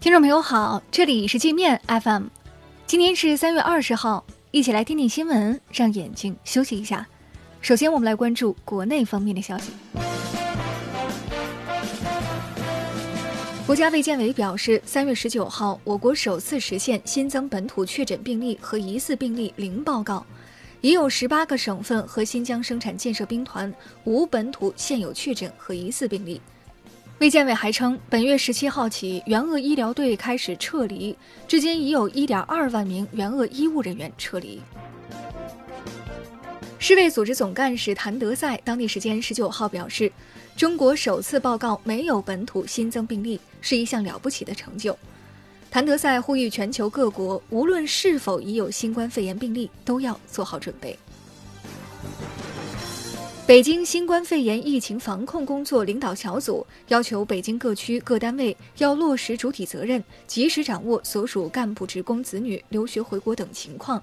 [0.00, 2.28] 听众朋友好，这里是界面 FM，
[2.86, 7.06] 今天是三月二十号，一起来听听新闻，让眼睛休息一下。
[7.60, 9.72] 首先，我们来关注国内方面的消息。
[13.66, 20.24] 国家卫健委表示，三月十九号，我国首次实现新增本土确诊病例和疑似病例零报告，
[20.80, 23.70] 已有十八个省份和新疆生产建设兵团
[24.04, 26.40] 无本土现有确诊和疑似病例。
[27.20, 31.14] 卫健委还称，本月十七号起，援鄂医疗队开始撤离，
[31.46, 34.58] 至今已有一点二万名援鄂医务人员撤离。
[36.78, 40.10] 世卫组织总干事谭德赛当地时间十九号表示，
[40.56, 44.98] 中国首次报告没有本土新增病例，是一项了不起的成就。
[45.70, 50.98] 谭德赛呼吁全球各国，无论是否已有新冠肺炎病例，都要做好准备。
[53.50, 64.00] 北京新冠肺炎疫情防控工作领导小组要求北京各区各单位要落实主体责任，及时掌握所属干部职工子女留学回国等情况，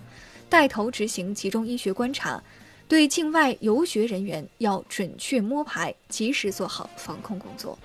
[0.50, 2.44] 带头执行集中医学观察，
[2.90, 7.80] 对境外游学人员要准确摸排，及时做好防控工作。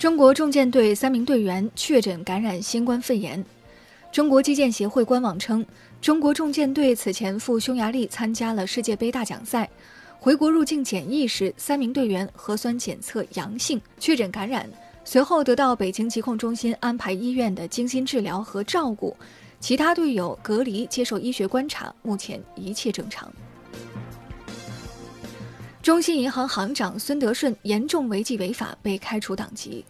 [0.00, 3.44] 中国重舰队三名队员确诊感染新冠肺炎。
[4.18, 5.64] 中国击剑协会官网称，
[6.00, 9.70] 中国重剑队此前赴匈牙利参加了世界杯大奖赛，
[10.18, 14.68] 回国入境检疫时，三名队员核酸检测阳性，确诊感染，
[15.04, 19.16] 随后得到北京疾控中心安排医院的精心治疗和照顾，
[19.60, 23.32] 其他队友隔离接受医学观察，目前一切正常。
[25.80, 29.84] 中信银行行长孙德顺严重违纪违法，被开除党籍。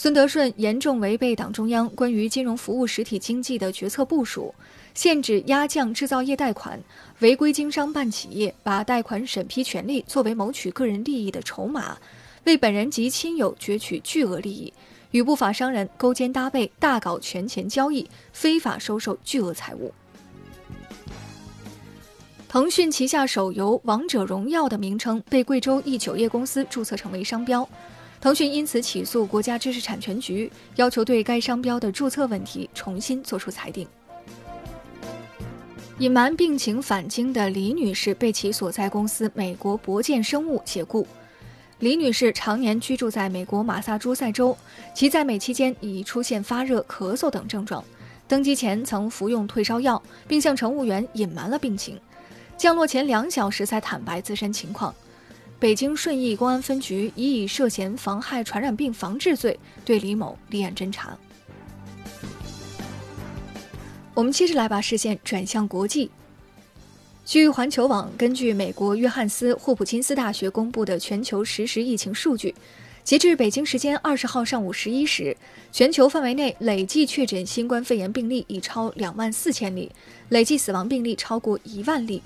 [0.00, 4.54] 孙德顺严重违背党中央关于金融服务实体经济的决策部署，
[4.94, 6.80] 限制压降制造业贷款，
[7.18, 11.98] 违规经商办企业，把贷款审批权利作为谋取个人利益的筹码，
[12.44, 14.72] 为本人及亲友攫取巨额利益，
[15.10, 19.92] 与不法商人勾肩搭背，大搞权钱交易，非法收受巨额财物。
[22.48, 27.68] 腾讯旗下手游《王者荣耀》的名称被贵州一酒业公司注册成为商标。
[28.20, 33.86] 腾讯因此起诉国家知识产权局，要求对该商标的注册问题重新作出裁定。
[35.98, 41.06] 隐瞒病情返京的李女士被其所在公司美国博健生物解雇。
[41.80, 44.56] 李女士常年居住在美国马萨诸塞州，
[44.94, 47.84] 其在美期间已出现发热、咳嗽等症状。
[48.26, 51.98] 登机前曾服用退烧药，并向乘务员隐瞒了病情。
[52.56, 54.92] 降落前两小时才坦白自身情况。
[55.60, 61.18] 北京顺义公安分局已以涉嫌妨害传染病防治罪对李某立案侦查。
[64.14, 66.10] 我们接着来把视线转向国际。
[67.24, 72.54] 据环球网根据美国约翰斯霍普金斯大学公布的全球实时疫情数据，
[73.02, 75.36] 截至北京时间二十号上午十一时，
[75.72, 79.90] 全球范围内累计确诊新冠肺炎病例已超两万四千例，
[80.28, 82.22] 累计死亡病例超过一万例。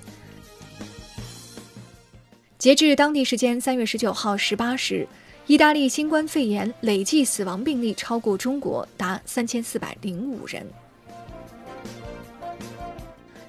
[2.63, 5.05] 截至当地时间三月十九号十八时，
[5.47, 10.65] 意大利新冠肺炎累计死亡病例超过中国，达三千四百零五人。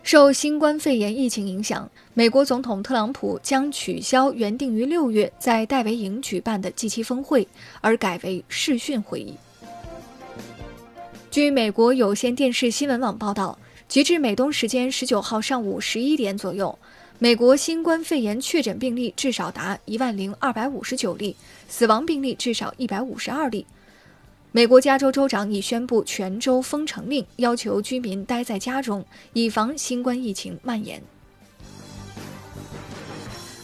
[0.02, 7.46] 受新冠肺炎疫情影响，美国总统特朗普将取消原定于六月在戴维营举办的 G7 峰会，
[7.80, 9.34] 而改为视讯会议。
[11.30, 16.76] 据美国有线电视新闻网报道，截至美东时间十九号上午十一点左右。
[17.24, 21.34] 美国新冠肺炎确诊病例至少达一万零二百五十九例，
[21.70, 23.64] 死亡病例至少一百五十二例。
[24.52, 29.02] 美国加州州长已宣布全州封城令，要求居民待在家中，
[29.32, 31.02] 以防新冠疫情蔓延。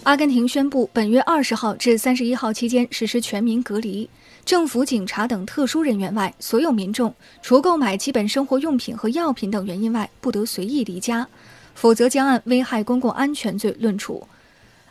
[0.05, 4.09] 阿根廷宣布，本月二十号至三十一号期间实施全民隔离，
[4.47, 11.29] 政府、警察等特殊人员外，所有民众除购买基本生活用品和药品等原因外，不得随意离家。
[11.75, 14.27] 否则将按危害公共安全罪论处。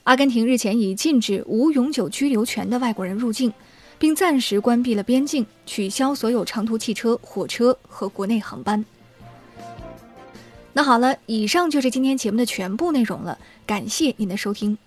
[0.03, 3.53] 阿根廷日前已禁止无永久居留权的外国人入境，
[3.99, 8.83] 并暂时关闭了边境，取消所有长途汽车、火车和国内航班。
[10.73, 14.77] 那好了，以上就是今天节目的全部内容了，感谢您的收听。